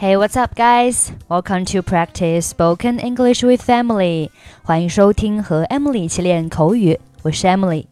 [0.00, 1.10] Hey, what's up, guys?
[1.28, 4.30] Welcome to practice spoken English with Emily.
[4.62, 7.00] 欢迎收听和 Emily 一起练口语。
[7.22, 7.86] 我是 Emily。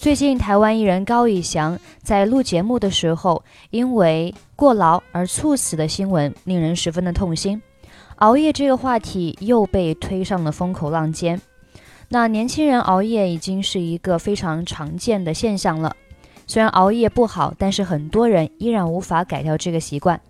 [0.00, 7.62] 最近，台湾艺人高以翔在录节目的时候，因为过劳而猝死的新闻，令人十分的痛心。
[8.16, 11.40] 熬夜这个话题又被推上了风口浪尖。
[12.08, 15.94] 那年轻人熬夜已经是一个非常常见的现象了。
[16.46, 20.20] 虽然熬夜不好，但是很多人依然无法改掉这个习惯。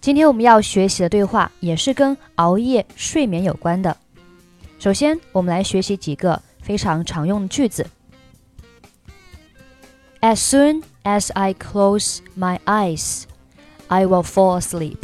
[0.00, 3.96] 今天我们要学习的对话也是跟熬夜、睡眠有关的。
[4.78, 7.86] 首先，我们来学习几个非常常用的句子
[10.20, 13.24] ：As soon as I close my eyes,
[13.88, 14.98] I will fall asleep。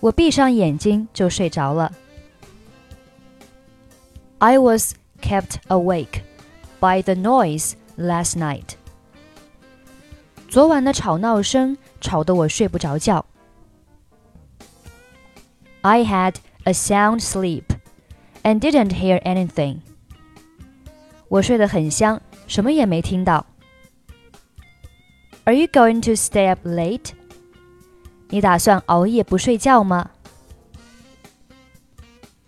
[0.00, 1.92] 我闭上眼睛就睡着了。
[4.38, 6.20] I was kept awake
[6.78, 8.75] by the noise last night。
[10.47, 13.25] 昨晚的吵闹声吵得我睡不着觉。
[15.81, 17.63] I had a sound sleep
[18.43, 19.79] and didn't hear anything。
[21.29, 23.45] 我睡得很香，什么也没听到。
[25.45, 27.11] Are you going to stay up late？
[28.29, 30.11] 你打算熬夜不睡觉吗？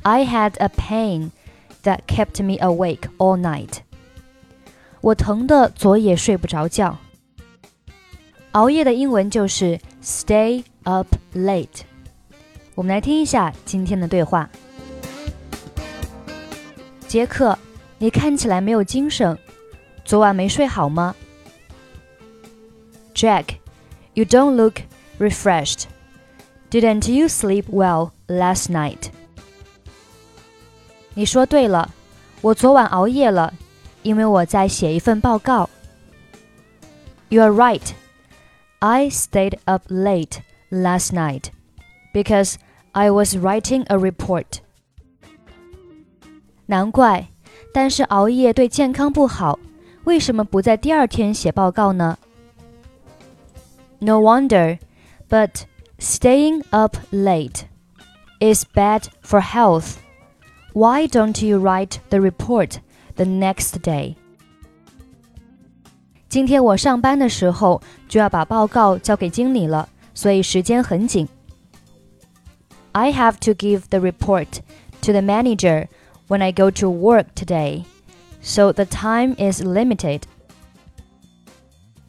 [0.03, 1.31] I had a pain
[1.83, 3.79] that kept me awake all night.
[5.00, 6.96] 我疼得昨夜睡不着觉。
[8.52, 11.82] 熬夜的英文就是 stay up late。
[12.74, 14.48] 我们来听一下今天的对话。
[17.06, 17.58] 杰克，
[17.98, 19.36] 你看起来没有精神，
[20.04, 21.14] 昨晚没睡好吗
[23.14, 23.56] ？Jack,
[24.14, 24.80] you don't look
[25.18, 25.84] refreshed.
[26.70, 29.08] Didn't you sleep well last night?
[31.14, 31.90] 你说对了，
[32.42, 33.54] 我昨晚熬夜了，
[34.07, 35.69] 因为我在写一份报告。
[37.29, 37.91] You're right.
[38.79, 41.45] I stayed up late last night
[42.13, 42.55] because
[42.91, 44.59] I was writing a report.
[46.65, 47.29] 难怪，
[47.73, 49.57] 但是熬夜对健康不好，
[50.03, 52.17] 为什么不在第二天写报告呢？
[53.99, 54.79] No wonder,
[55.29, 55.63] but
[55.97, 57.63] staying up late
[58.39, 59.95] is bad for health.
[60.73, 62.79] Why don't you write the report
[63.17, 64.15] the next day?
[66.29, 71.27] 今天我上班的时候就要把报告交给经理了，所以时间很紧。
[72.91, 74.47] I have to give the report
[75.01, 75.87] to the manager
[76.27, 77.83] when I go to work today,
[78.41, 80.21] so the time is limited.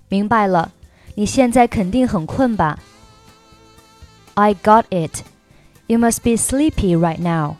[0.09, 0.73] 明白了，
[1.15, 2.79] 你现在肯定很困吧？
[4.35, 5.23] I got it.
[5.87, 7.57] You must be sleepy right now.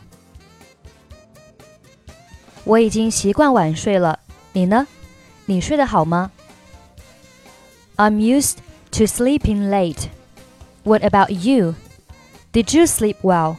[2.69, 4.19] 我已经习惯晚睡了，
[4.53, 4.87] 你呢？
[5.45, 6.31] 你睡得好吗？
[7.97, 8.57] I'm used
[8.91, 10.07] to sleeping late.
[10.83, 11.75] What about you?
[12.51, 13.57] Did you sleep well?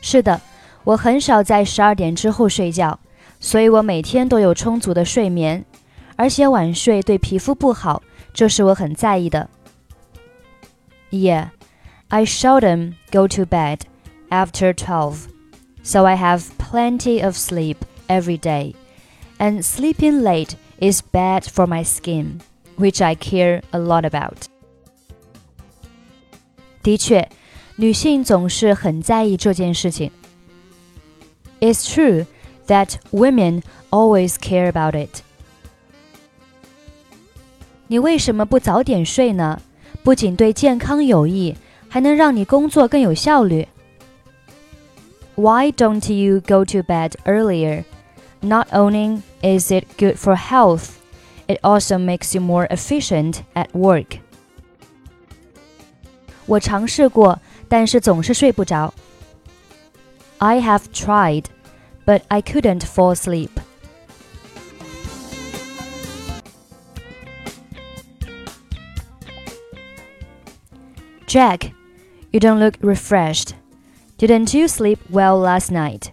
[0.00, 0.40] 是的，
[0.84, 2.98] 我很少在十二点之后睡觉，
[3.40, 5.64] 所以我每天都有充足的睡眠，
[6.16, 9.48] 而且晚睡对皮肤不好，这是我很在意的。
[11.10, 11.50] Yeah,
[12.08, 13.80] I seldom go to bed
[14.28, 15.26] after twelve
[15.88, 17.78] so I have plenty of sleep
[18.08, 18.74] every day.
[19.38, 22.40] And sleeping late is bad for my skin,
[22.76, 24.46] which I care a lot about.
[26.82, 27.28] 的确，
[27.76, 30.10] 女性总是很在意这件事情。
[31.60, 32.26] It's true
[32.66, 35.22] that women always care about it.
[37.86, 39.60] 你为什么不早点睡呢？
[40.02, 41.56] 不仅对健康有益，
[41.88, 43.66] 还能让你工作更有效率。
[45.38, 47.84] why don't you go to bed earlier?
[48.42, 51.00] Not only is it good for health,
[51.48, 54.18] it also makes you more efficient at work.
[56.46, 58.92] 我尝试过，但是总是睡不着。
[60.38, 61.46] I have tried,
[62.04, 63.50] but I couldn't fall asleep.
[71.26, 71.72] Jack,
[72.30, 73.54] you don't look refreshed.
[74.19, 76.11] Didn't you sleep well last night?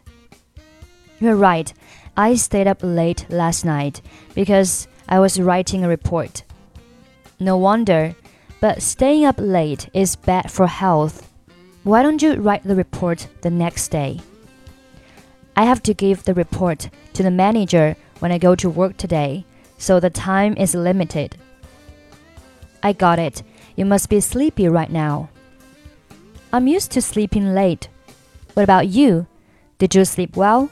[1.18, 1.72] You're right.
[2.16, 4.00] I stayed up late last night
[4.32, 6.44] because I was writing a report.
[7.40, 8.14] No wonder,
[8.60, 11.28] but staying up late is bad for health.
[11.82, 14.20] Why don't you write the report the next day?
[15.56, 19.44] I have to give the report to the manager when I go to work today,
[19.78, 21.36] so the time is limited.
[22.84, 23.42] I got it.
[23.74, 25.28] You must be sleepy right now.
[26.52, 27.88] I'm used to sleeping late.
[28.56, 29.26] What about you?
[29.76, 30.70] Did you sleep well?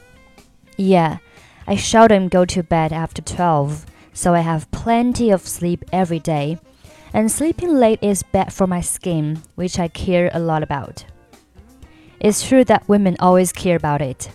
[0.79, 1.19] Yeah,
[1.67, 3.85] I seldom go to bed after 12,
[4.15, 6.57] so I have plenty of sleep every day.
[7.13, 11.05] And sleeping late is bad for my skin, which I care a lot about.
[12.21, 14.31] It's true that women always care about it.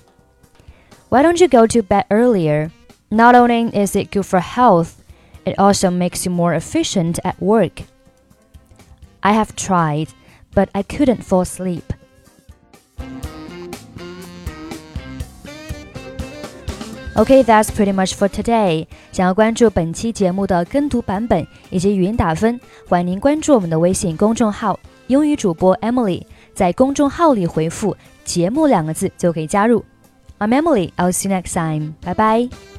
[1.09, 2.71] Why don't you go to bed earlier?
[3.09, 5.03] Not only is it good for health,
[5.43, 7.81] it also makes you more efficient at work.
[9.23, 10.09] I have tried,
[10.53, 11.93] but I couldn't fall asleep.
[17.19, 18.87] Okay, that's pretty much for today.
[19.11, 22.57] 想要关注本期节目的跟读版本以及语音打分，
[22.87, 26.23] 欢迎您关注我们的微信公众号“英语主播 Emily”。
[26.53, 27.93] 在公众号里回复
[28.23, 29.83] “节目”两个字就可以加入。
[30.39, 30.93] I'm Emily.
[30.95, 31.95] I'll see you next time.
[32.01, 32.78] Bye bye.